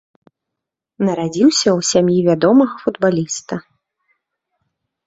[1.09, 3.63] Нарадзіўся ў сям'і вядомага футбаліста.